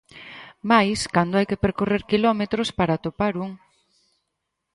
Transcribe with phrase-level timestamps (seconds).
[0.71, 3.51] Máis, cando hai que percorrer quilómetros para atopar un.